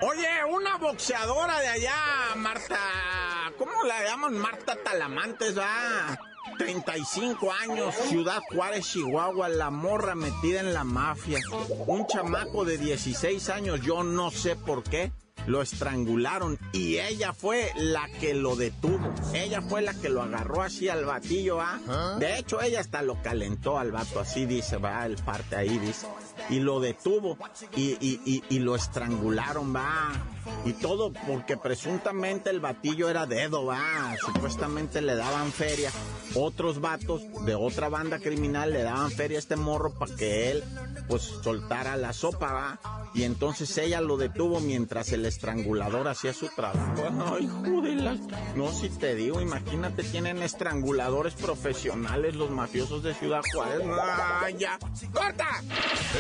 Oye, 0.03 0.45
una 0.51 0.77
boxeadora 0.77 1.61
de 1.61 1.69
allá, 1.69 1.95
Marta. 2.37 3.38
¿Cómo 3.57 3.85
la 3.85 4.05
llaman? 4.05 4.37
Marta 4.39 4.77
Talamantes, 4.83 5.57
va. 5.59 6.19
35 6.59 7.53
años, 7.53 7.95
Ciudad 8.09 8.41
Juárez, 8.51 8.87
Chihuahua, 8.91 9.49
la 9.49 9.71
morra 9.71 10.15
metida 10.15 10.61
en 10.61 10.75
la 10.75 10.85
mafia. 10.85 11.41
Un 11.87 12.07
chamaco 12.07 12.65
de 12.65 12.79
16 12.79 13.49
años, 13.51 13.81
yo 13.83 14.03
no 14.03 14.31
sé 14.31 14.57
por 14.57 14.83
qué 14.83 15.13
lo 15.47 15.63
estrangularon 15.63 16.59
y 16.73 16.99
ella 16.99 17.33
fue 17.33 17.71
la 17.77 18.09
que 18.21 18.35
lo 18.35 18.57
detuvo. 18.57 19.15
Ella 19.33 19.63
fue 19.63 19.83
la 19.83 19.95
que 19.95 20.09
lo 20.09 20.23
agarró 20.23 20.63
así 20.63 20.89
al 20.89 21.05
batillo, 21.05 21.61
¿ah? 21.61 22.17
De 22.19 22.39
hecho, 22.39 22.61
ella 22.61 22.81
hasta 22.81 23.03
lo 23.03 23.23
calentó 23.23 23.79
al 23.79 23.93
vato, 23.93 24.21
así 24.21 24.47
dice, 24.47 24.77
va, 24.79 25.07
el 25.07 25.17
parte 25.17 25.57
ahí 25.57 25.79
dice. 25.79 26.07
Y 26.51 26.61
lo 26.61 26.81
detuvo 26.81 27.37
y, 27.77 27.97
y, 28.01 28.43
y, 28.49 28.59
lo 28.59 28.75
estrangularon, 28.75 29.75
va. 29.75 30.13
Y 30.65 30.73
todo 30.73 31.13
porque 31.27 31.57
presuntamente 31.57 32.51
el 32.51 32.61
batillo 32.61 33.09
era 33.09 33.27
dedo, 33.27 33.67
va. 33.67 34.17
Supuestamente 34.25 35.03
le 35.03 35.15
daban 35.15 35.53
feria. 35.53 35.91
Otros 36.35 36.81
vatos 36.81 37.23
de 37.45 37.55
otra 37.55 37.89
banda 37.89 38.19
criminal 38.19 38.73
le 38.73 38.83
daban 38.83 39.11
feria 39.11 39.39
a 39.39 39.41
este 39.41 39.57
morro 39.57 39.95
para 39.95 40.15
que 40.15 40.51
él, 40.51 40.65
pues, 41.09 41.23
soltara 41.23 41.97
la 41.97 42.13
sopa, 42.13 42.53
va. 42.53 43.11
Y 43.15 43.25
entonces 43.25 43.77
ella 43.79 44.01
lo 44.01 44.17
detuvo 44.17 44.61
mientras 44.61 45.13
el 45.13 45.27
estrangulador 45.27 46.09
hacía 46.09 46.33
su 46.33 46.49
trabajo. 46.55 47.05
Ay, 47.35 47.49
joder, 47.49 47.89
no, 48.55 48.73
si 48.73 48.89
te 48.91 49.15
digo, 49.15 49.41
imagínate, 49.41 50.03
tienen 50.03 50.43
estranguladores 50.43 51.35
profesionales 51.35 52.37
los 52.37 52.51
mafiosos 52.51 53.03
de 53.03 53.15
Ciudad 53.15 53.43
Juárez. 53.53 53.83
¡Ay, 54.43 54.57
ya! 54.59 54.79
¡Corta! 55.13 55.63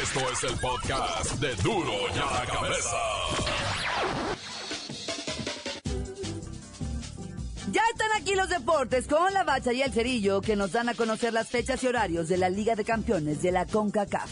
Esto 0.08 0.20
es 0.32 0.44
el 0.44 0.58
podcast 0.58 1.32
de 1.34 1.54
Duro 1.56 1.92
y 2.14 2.18
a 2.18 2.40
la 2.40 2.46
Cabeza. 2.46 2.96
Ya 7.70 7.82
están 7.92 8.08
aquí 8.16 8.34
los 8.34 8.48
deportes 8.48 9.06
con 9.06 9.34
la 9.34 9.44
bacha 9.44 9.70
y 9.74 9.82
el 9.82 9.92
cerillo 9.92 10.40
que 10.40 10.56
nos 10.56 10.72
dan 10.72 10.88
a 10.88 10.94
conocer 10.94 11.34
las 11.34 11.48
fechas 11.48 11.84
y 11.84 11.88
horarios 11.88 12.26
de 12.30 12.38
la 12.38 12.48
Liga 12.48 12.74
de 12.74 12.86
Campeones 12.86 13.42
de 13.42 13.52
la 13.52 13.66
CONCACAF. 13.66 14.30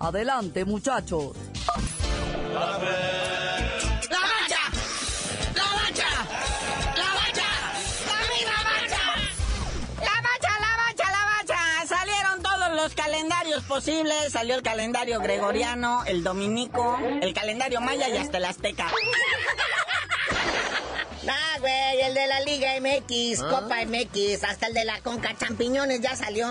Adelante, 0.00 0.66
muchachos. 0.66 1.32
¡La 2.52 2.78
posibles. 13.62 14.32
Salió 14.32 14.54
el 14.54 14.62
calendario 14.62 15.20
gregoriano, 15.20 16.02
el 16.06 16.22
dominico, 16.22 16.98
el 17.20 17.32
calendario 17.34 17.80
maya 17.80 18.08
y 18.08 18.16
hasta 18.16 18.38
el 18.38 18.44
azteca. 18.44 18.88
Ah, 21.30 21.58
güey, 21.60 22.00
el 22.00 22.14
de 22.14 22.26
la 22.26 22.40
Liga 22.40 22.68
MX, 22.80 23.42
Copa 23.42 23.84
MX, 23.84 24.44
hasta 24.44 24.68
el 24.68 24.72
de 24.72 24.86
la 24.86 24.98
Conca 25.00 25.36
Champiñones 25.36 26.00
ya 26.00 26.16
salió. 26.16 26.48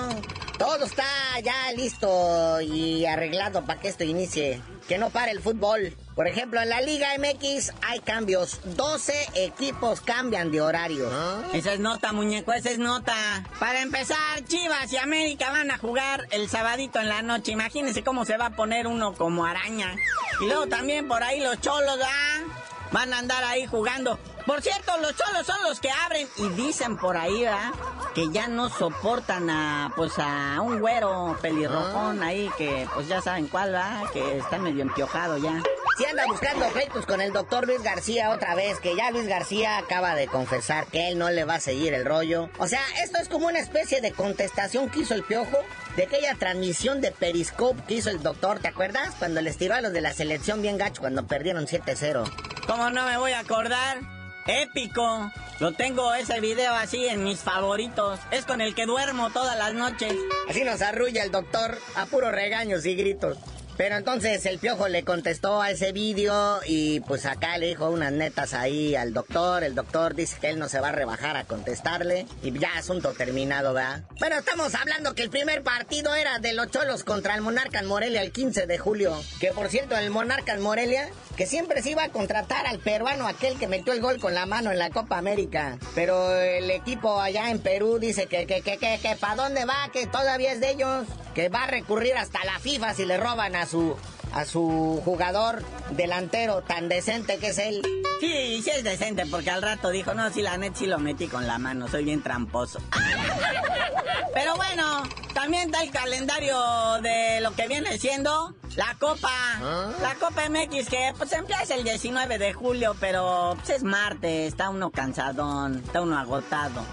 Todo 0.57 0.85
está 0.85 1.05
ya 1.43 1.71
listo 1.73 2.59
y 2.61 3.05
arreglado 3.05 3.63
para 3.65 3.79
que 3.79 3.89
esto 3.89 4.03
inicie. 4.03 4.59
Que 4.87 4.97
no 4.97 5.11
pare 5.11 5.31
el 5.31 5.41
fútbol. 5.41 5.95
Por 6.15 6.27
ejemplo, 6.27 6.59
en 6.59 6.69
la 6.69 6.81
Liga 6.81 7.09
MX 7.19 7.73
hay 7.85 7.99
cambios. 7.99 8.59
12 8.63 9.13
equipos 9.35 10.01
cambian 10.01 10.51
de 10.51 10.61
horario. 10.61 11.07
Esa 11.53 11.73
es 11.73 11.79
nota, 11.79 12.11
muñeco, 12.11 12.53
esa 12.53 12.71
es 12.71 12.79
nota. 12.79 13.13
Para 13.59 13.81
empezar, 13.81 14.43
Chivas 14.45 14.91
y 14.91 14.97
América 14.97 15.51
van 15.51 15.69
a 15.69 15.77
jugar 15.77 16.27
el 16.31 16.49
sabadito 16.49 16.99
en 16.99 17.09
la 17.09 17.21
noche. 17.21 17.51
Imagínense 17.51 18.03
cómo 18.03 18.25
se 18.25 18.37
va 18.37 18.47
a 18.47 18.55
poner 18.55 18.87
uno 18.87 19.13
como 19.13 19.45
araña. 19.45 19.95
Y 20.41 20.45
luego 20.45 20.67
también 20.67 21.07
por 21.07 21.21
ahí 21.21 21.39
los 21.39 21.61
cholos, 21.61 21.99
¿ah? 22.03 22.43
Van 22.91 23.13
a 23.13 23.19
andar 23.19 23.43
ahí 23.43 23.67
jugando. 23.67 24.17
Por 24.47 24.61
cierto, 24.61 24.97
los 25.01 25.13
cholos 25.13 25.45
son 25.45 25.61
los 25.63 25.81
que 25.81 25.91
abren 25.91 26.25
y 26.37 26.47
dicen 26.49 26.95
por 26.97 27.17
ahí, 27.17 27.43
¿verdad? 27.43 27.73
Que 28.15 28.31
ya 28.31 28.47
no 28.47 28.69
soportan 28.69 29.49
a, 29.49 29.91
pues, 29.93 30.13
a 30.17 30.61
un 30.61 30.79
güero 30.79 31.37
pelirrojón 31.41 32.23
ahí, 32.23 32.49
que, 32.57 32.87
pues, 32.93 33.09
ya 33.09 33.21
saben 33.21 33.47
cuál, 33.47 33.73
¿verdad? 33.73 34.03
Que 34.13 34.37
está 34.37 34.57
medio 34.57 34.83
empiojado 34.83 35.37
ya. 35.37 35.61
Si 35.97 36.05
anda 36.05 36.25
buscando 36.27 36.65
pleitos 36.69 37.05
con 37.05 37.19
el 37.19 37.33
doctor 37.33 37.67
Luis 37.67 37.83
García 37.83 38.29
otra 38.29 38.55
vez, 38.55 38.79
que 38.79 38.95
ya 38.95 39.11
Luis 39.11 39.27
García 39.27 39.79
acaba 39.79 40.15
de 40.15 40.27
confesar 40.27 40.85
que 40.87 41.09
él 41.09 41.17
no 41.17 41.29
le 41.29 41.43
va 41.43 41.55
a 41.55 41.59
seguir 41.59 41.93
el 41.93 42.05
rollo. 42.05 42.49
O 42.57 42.67
sea, 42.67 42.81
esto 43.03 43.17
es 43.19 43.27
como 43.27 43.47
una 43.47 43.59
especie 43.59 43.99
de 43.99 44.13
contestación 44.13 44.89
que 44.89 44.99
hizo 45.01 45.13
el 45.13 45.23
piojo 45.23 45.57
de 45.97 46.03
aquella 46.03 46.35
transmisión 46.35 47.01
de 47.01 47.11
Periscope 47.11 47.83
que 47.85 47.95
hizo 47.95 48.09
el 48.09 48.23
doctor, 48.23 48.59
¿te 48.59 48.69
acuerdas? 48.69 49.13
Cuando 49.19 49.41
les 49.41 49.57
tiró 49.57 49.75
a 49.75 49.81
los 49.81 49.91
de 49.91 49.99
la 49.99 50.13
selección 50.13 50.61
bien 50.61 50.77
gacho 50.77 51.01
cuando 51.01 51.27
perdieron 51.27 51.67
7-0. 51.67 52.23
¿Cómo 52.65 52.89
no 52.91 53.05
me 53.05 53.17
voy 53.17 53.33
a 53.33 53.39
acordar? 53.39 54.16
Épico. 54.47 55.31
Lo 55.59 55.73
tengo 55.73 56.13
ese 56.13 56.39
video 56.39 56.73
así 56.73 57.07
en 57.07 57.23
mis 57.23 57.39
favoritos. 57.39 58.19
Es 58.31 58.45
con 58.45 58.61
el 58.61 58.75
que 58.75 58.85
duermo 58.85 59.29
todas 59.31 59.57
las 59.57 59.73
noches. 59.73 60.13
Así 60.49 60.63
nos 60.63 60.81
arrulla 60.81 61.23
el 61.23 61.31
doctor 61.31 61.77
a 61.95 62.05
puros 62.05 62.31
regaños 62.31 62.85
y 62.85 62.95
gritos. 62.95 63.37
Pero 63.77 63.95
entonces 63.95 64.43
el 64.47 64.57
piojo 64.57 64.87
le 64.87 65.03
contestó 65.03 65.61
a 65.61 65.69
ese 65.69 65.91
vídeo 65.91 66.59
y 66.65 66.99
pues 67.01 67.27
acá 67.27 67.57
le 67.59 67.67
dijo 67.67 67.89
unas 67.89 68.11
netas 68.11 68.55
ahí 68.55 68.95
al 68.95 69.13
doctor. 69.13 69.63
El 69.63 69.75
doctor 69.75 70.15
dice 70.15 70.37
que 70.41 70.49
él 70.49 70.57
no 70.57 70.67
se 70.67 70.79
va 70.79 70.89
a 70.89 70.91
rebajar 70.91 71.37
a 71.37 71.43
contestarle. 71.43 72.25
Y 72.41 72.57
ya 72.57 72.69
asunto 72.75 73.13
terminado, 73.13 73.73
¿verdad? 73.73 74.01
Bueno, 74.19 74.37
estamos 74.37 74.73
hablando 74.73 75.13
que 75.13 75.21
el 75.21 75.29
primer 75.29 75.61
partido 75.61 76.15
era 76.15 76.39
de 76.39 76.53
los 76.53 76.71
Cholos 76.71 77.03
contra 77.03 77.35
el 77.35 77.41
Monarca 77.41 77.79
en 77.79 77.85
Morelia 77.85 78.23
el 78.23 78.31
15 78.31 78.65
de 78.65 78.77
julio. 78.79 79.15
Que 79.39 79.51
por 79.51 79.69
cierto, 79.69 79.95
el 79.95 80.09
Monarca 80.09 80.53
en 80.53 80.61
Morelia, 80.61 81.07
que 81.35 81.45
siempre 81.45 81.83
se 81.83 81.91
iba 81.91 82.03
a 82.03 82.09
contratar 82.09 82.65
al 82.65 82.79
peruano 82.79 83.27
aquel 83.27 83.59
que 83.59 83.67
metió 83.67 83.93
el 83.93 84.01
gol 84.01 84.19
con 84.19 84.33
la 84.33 84.47
mano 84.47 84.71
en 84.71 84.79
la 84.79 84.89
Copa 84.89 85.19
América. 85.19 85.77
Pero 85.93 86.35
el 86.35 86.71
equipo 86.71 87.21
allá 87.21 87.51
en 87.51 87.59
Perú 87.59 87.99
dice 87.99 88.25
que, 88.25 88.47
que, 88.47 88.61
que, 88.61 88.77
que, 88.79 88.99
que 88.99 89.15
¿para 89.15 89.35
dónde 89.35 89.65
va? 89.65 89.89
Que 89.93 90.07
todavía 90.07 90.51
es 90.51 90.61
de 90.61 90.71
ellos. 90.71 91.05
Que 91.35 91.49
va 91.49 91.65
a 91.65 91.67
recurrir 91.67 92.15
hasta 92.15 92.43
la 92.45 92.57
FIFA 92.57 92.95
si 92.95 93.05
le 93.05 93.17
roban 93.17 93.55
a 93.55 93.66
su, 93.67 93.95
a 94.33 94.45
su 94.45 95.01
jugador 95.05 95.63
delantero 95.91 96.61
tan 96.61 96.89
decente 96.89 97.37
que 97.37 97.49
es 97.49 97.57
él. 97.57 97.81
Sí, 98.19 98.61
sí 98.63 98.69
es 98.71 98.83
decente, 98.83 99.25
porque 99.27 99.51
al 99.51 99.61
rato 99.61 99.89
dijo, 99.89 100.13
no, 100.13 100.31
si 100.31 100.41
la 100.41 100.57
net 100.57 100.73
sí 100.75 100.87
lo 100.87 100.97
metí 100.97 101.27
con 101.27 101.45
la 101.45 101.59
mano, 101.59 101.87
soy 101.87 102.03
bien 102.03 102.23
tramposo. 102.23 102.79
Pero 104.33 104.55
bueno, 104.55 105.03
también 105.33 105.71
da 105.71 105.81
el 105.81 105.91
calendario 105.91 106.57
de 107.01 107.41
lo 107.41 107.53
que 107.55 107.67
viene 107.67 107.97
siendo 107.97 108.53
La 108.75 108.95
Copa, 108.99 109.29
¿Ah? 109.31 109.91
la 110.01 110.15
Copa 110.15 110.49
MX 110.49 110.89
que 110.89 111.13
pues 111.17 111.31
empieza 111.33 111.73
el 111.73 111.83
19 111.83 112.37
de 112.37 112.53
julio, 112.53 112.95
pero 112.99 113.55
pues, 113.55 113.77
es 113.77 113.83
martes, 113.83 114.49
está 114.49 114.69
uno 114.69 114.91
cansadón, 114.91 115.81
está 115.85 116.01
uno 116.01 116.17
agotado. 116.19 116.83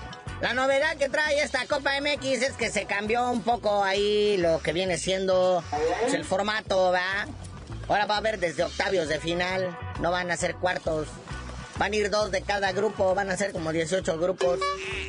La 0.40 0.52
novedad 0.52 0.96
que 0.96 1.08
trae 1.08 1.42
esta 1.42 1.66
Copa 1.66 1.92
MX 2.00 2.24
es 2.42 2.52
que 2.52 2.70
se 2.70 2.84
cambió 2.86 3.30
un 3.30 3.42
poco 3.42 3.82
ahí 3.82 4.36
lo 4.36 4.60
que 4.60 4.72
viene 4.72 4.98
siendo 4.98 5.62
pues, 6.00 6.14
el 6.14 6.24
formato, 6.24 6.92
¿va? 6.92 7.26
Ahora 7.88 8.06
va 8.06 8.16
a 8.16 8.18
haber 8.18 8.38
desde 8.38 8.64
octavios 8.64 9.08
de 9.08 9.20
final, 9.20 9.76
no 10.00 10.10
van 10.10 10.30
a 10.30 10.36
ser 10.36 10.56
cuartos. 10.56 11.08
Van 11.76 11.92
a 11.92 11.96
ir 11.96 12.08
dos 12.08 12.30
de 12.30 12.42
cada 12.42 12.70
grupo, 12.72 13.14
van 13.16 13.30
a 13.30 13.36
ser 13.36 13.52
como 13.52 13.72
18 13.72 14.18
grupos. 14.18 14.60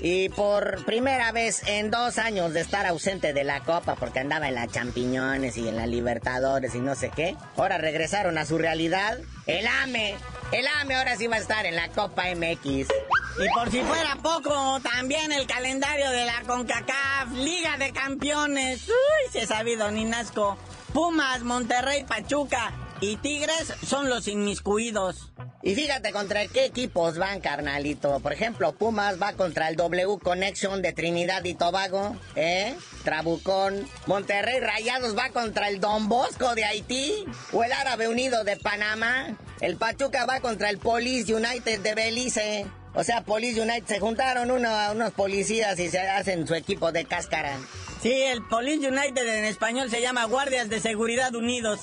Y 0.02 0.30
por 0.30 0.84
primera 0.86 1.32
vez 1.32 1.62
en 1.68 1.92
dos 1.92 2.18
años 2.18 2.54
de 2.54 2.62
estar 2.62 2.86
ausente 2.88 3.34
de 3.34 3.44
la 3.44 3.60
Copa, 3.62 3.96
porque 3.96 4.20
andaba 4.20 4.48
en 4.48 4.56
la 4.56 4.68
Champiñones 4.68 5.58
y 5.58 5.68
en 5.68 5.76
la 5.76 5.86
Libertadores 5.86 6.74
y 6.74 6.80
no 6.80 6.96
sé 6.96 7.12
qué, 7.16 7.36
ahora 7.56 7.78
regresaron 7.78 8.38
a 8.38 8.46
su 8.46 8.58
realidad. 8.58 9.20
El 9.46 9.68
AME, 9.68 10.16
el 10.52 10.66
AME 10.82 10.96
ahora 10.96 11.16
sí 11.18 11.28
va 11.28 11.36
a 11.36 11.40
estar 11.40 11.66
en 11.66 11.76
la 11.76 11.90
Copa 11.90 12.24
MX. 12.36 12.88
Y 13.38 13.50
por 13.50 13.70
si 13.70 13.82
fuera 13.82 14.16
poco, 14.24 14.80
también 14.82 15.34
el 15.34 15.46
calendario 15.46 16.10
de 16.10 16.26
la 16.26 16.42
CONCACAF, 16.48 17.34
Liga 17.34 17.78
de 17.78 17.92
Campeones. 17.92 18.88
Uy, 18.88 19.32
se 19.32 19.42
ha 19.42 19.48
sabido, 19.48 19.92
ni 19.92 20.06
Nasco. 20.06 20.58
Pumas, 20.94 21.42
Monterrey, 21.42 22.06
Pachuca 22.06 22.72
y 23.02 23.18
Tigres 23.18 23.74
son 23.86 24.10
los 24.10 24.30
inmiscuidos. 24.30 25.34
Y 25.62 25.76
fíjate 25.76 26.14
contra 26.14 26.48
qué 26.48 26.64
equipos 26.64 27.18
van, 27.18 27.42
carnalito. 27.42 28.22
Por 28.22 28.32
ejemplo, 28.32 28.74
Pumas 28.74 29.22
va 29.22 29.34
contra 29.34 29.68
el 29.68 29.76
W 29.76 30.18
Connection 30.24 30.82
de 30.82 30.94
Trinidad 30.94 31.44
y 31.44 31.56
Tobago, 31.56 32.16
¿eh? 32.38 32.78
Trabucón. 33.04 33.86
Monterrey 34.06 34.62
Rayados 34.62 35.18
va 35.18 35.30
contra 35.32 35.68
el 35.68 35.82
Don 35.82 36.08
Bosco 36.08 36.56
de 36.56 36.64
Haití. 36.64 37.26
O 37.52 37.66
el 37.66 37.74
Árabe 37.74 38.08
Unido 38.08 38.46
de 38.46 38.56
Panamá. 38.56 39.36
El 39.60 39.76
Pachuca 39.76 40.26
va 40.26 40.40
contra 40.40 40.70
el 40.70 40.78
Police 40.78 41.34
United 41.34 41.82
de 41.82 41.96
Belice. 41.96 42.66
O 42.96 43.04
sea, 43.04 43.22
Police 43.22 43.62
United 43.62 43.86
se 43.88 44.00
juntaron 44.00 44.50
unos 44.52 45.12
policías 45.14 45.78
y 45.80 45.90
se 45.90 46.00
hacen 46.00 46.48
su 46.48 46.56
equipo 46.56 46.92
de 46.92 47.06
cáscara. 47.06 47.58
Sí, 48.02 48.14
el 48.14 48.42
Police 48.44 48.88
United 48.88 49.28
en 49.28 49.46
español 49.46 49.90
se 49.90 50.02
llama 50.02 50.26
Guardias 50.26 50.70
de 50.70 50.80
Seguridad 50.80 51.36
Unidos. 51.36 51.82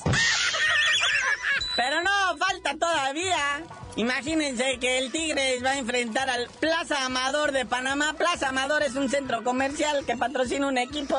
Pero 1.76 2.02
no, 2.02 2.36
falta 2.38 2.74
todavía. 2.78 3.62
Imagínense 3.96 4.78
que 4.78 4.98
el 4.98 5.12
Tigres 5.12 5.62
va 5.64 5.72
a 5.72 5.78
enfrentar 5.78 6.30
al 6.30 6.48
Plaza 6.60 7.04
Amador 7.04 7.52
de 7.52 7.66
Panamá. 7.66 8.14
Plaza 8.16 8.48
Amador 8.48 8.82
es 8.82 8.94
un 8.94 9.10
centro 9.10 9.44
comercial 9.44 10.04
que 10.06 10.16
patrocina 10.16 10.66
un 10.66 10.78
equipo. 10.78 11.18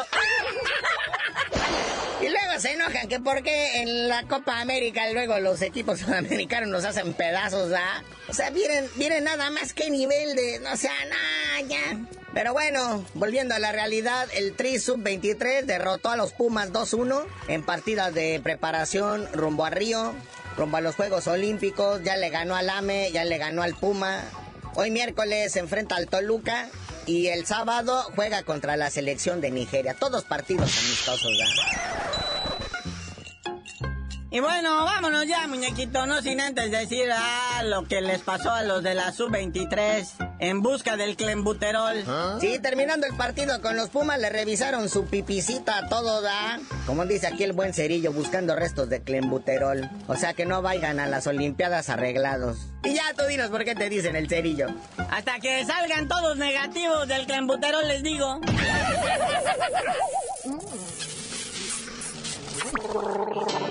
Y 2.21 2.29
luego 2.29 2.59
se 2.59 2.73
enojan 2.73 3.07
que 3.07 3.19
porque 3.19 3.81
en 3.81 4.07
la 4.07 4.23
Copa 4.23 4.61
América 4.61 5.09
luego 5.11 5.39
los 5.39 5.61
equipos 5.61 5.99
sudamericanos 6.01 6.69
nos 6.69 6.85
hacen 6.85 7.13
pedazos, 7.13 7.71
¿ah? 7.73 8.03
O 8.29 8.33
sea, 8.33 8.51
miren, 8.51 8.89
miren 8.95 9.23
nada 9.23 9.49
más 9.49 9.73
que 9.73 9.89
nivel 9.89 10.35
de, 10.35 10.59
no 10.59 10.75
sea, 10.77 10.93
nada, 11.05 11.67
ya. 11.67 11.99
Pero 12.33 12.53
bueno, 12.53 13.05
volviendo 13.13 13.53
a 13.53 13.59
la 13.59 13.71
realidad, 13.71 14.27
el 14.33 14.55
Tri 14.55 14.79
Sub-23 14.79 15.65
derrotó 15.65 16.09
a 16.09 16.17
los 16.17 16.33
Pumas 16.33 16.71
2-1 16.71 17.23
en 17.47 17.63
partidas 17.63 18.13
de 18.13 18.39
preparación 18.43 19.27
rumbo 19.33 19.65
a 19.65 19.69
Río 19.69 20.15
rumbo 20.57 20.77
a 20.77 20.81
los 20.81 20.95
Juegos 20.95 21.27
Olímpicos, 21.27 22.03
ya 22.03 22.15
le 22.15 22.29
ganó 22.29 22.55
al 22.55 22.69
AME, 22.69 23.11
ya 23.11 23.23
le 23.25 23.37
ganó 23.37 23.63
al 23.63 23.75
Puma. 23.75 24.21
Hoy 24.75 24.91
miércoles 24.91 25.51
se 25.53 25.59
enfrenta 25.59 25.95
al 25.95 26.07
Toluca 26.07 26.69
y 27.05 27.27
el 27.27 27.45
sábado 27.45 28.03
juega 28.15 28.43
contra 28.43 28.77
la 28.77 28.89
selección 28.89 29.41
de 29.41 29.51
Nigeria. 29.51 29.93
Todos 29.93 30.23
partidos 30.23 30.77
amistosos, 30.77 31.31
¿verdad? 31.39 32.12
Y 34.33 34.39
bueno, 34.39 34.83
vámonos 34.83 35.27
ya, 35.27 35.45
muñequito, 35.45 36.07
no 36.07 36.19
sin 36.23 36.41
antes 36.41 36.71
decir 36.71 37.07
ah, 37.13 37.61
lo 37.65 37.87
que 37.87 38.01
les 38.01 38.21
pasó 38.21 38.49
a 38.49 38.63
los 38.63 38.81
de 38.81 38.95
la 38.95 39.11
Sub-23 39.11 40.37
en 40.39 40.63
busca 40.63 40.97
del 40.97 41.15
clembuterol. 41.15 42.03
¿Ah? 42.07 42.39
Sí, 42.41 42.57
terminando 42.57 43.05
el 43.05 43.15
partido 43.15 43.61
con 43.61 43.77
los 43.77 43.89
Pumas, 43.89 44.19
le 44.19 44.31
revisaron 44.31 44.89
su 44.89 45.05
pipicita 45.05 45.77
a 45.77 45.87
todo, 45.87 46.23
¿da? 46.23 46.59
Como 46.87 47.05
dice 47.05 47.27
aquí 47.27 47.43
el 47.43 47.53
buen 47.53 47.75
cerillo, 47.75 48.11
buscando 48.11 48.55
restos 48.55 48.89
de 48.89 49.03
clembuterol. 49.03 49.87
O 50.07 50.15
sea 50.15 50.33
que 50.33 50.47
no 50.47 50.63
vayan 50.63 50.99
a 50.99 51.05
las 51.05 51.27
Olimpiadas 51.27 51.89
arreglados. 51.89 52.57
Y 52.83 52.95
ya 52.95 53.13
tú 53.15 53.25
dinos 53.25 53.51
por 53.51 53.63
qué 53.63 53.75
te 53.75 53.87
dicen 53.87 54.15
el 54.15 54.27
cerillo. 54.27 54.65
Hasta 55.11 55.39
que 55.41 55.63
salgan 55.63 56.07
todos 56.07 56.37
negativos 56.37 57.07
del 57.07 57.27
clembuterol, 57.27 57.87
les 57.87 58.01
digo. 58.01 58.41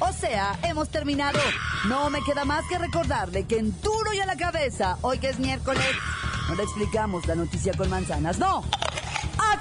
O 0.00 0.12
sea, 0.12 0.58
hemos 0.62 0.90
terminado. 0.90 1.38
No 1.88 2.10
me 2.10 2.22
queda 2.22 2.44
más 2.44 2.64
que 2.68 2.78
recordarle 2.78 3.46
que 3.46 3.58
en 3.58 3.80
duro 3.80 4.12
y 4.12 4.20
a 4.20 4.26
la 4.26 4.36
cabeza, 4.36 4.98
hoy 5.02 5.18
que 5.18 5.28
es 5.28 5.38
miércoles, 5.38 5.84
no 6.48 6.54
le 6.54 6.62
explicamos 6.62 7.26
la 7.26 7.34
noticia 7.34 7.72
con 7.74 7.88
manzanas, 7.88 8.38
no. 8.38 8.64